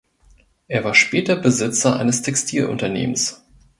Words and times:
Er 0.67 0.83
war 0.83 0.95
später 0.95 1.35
Besitzer 1.35 1.95
eines 1.99 2.23
Textilunternehmens. 2.23 3.43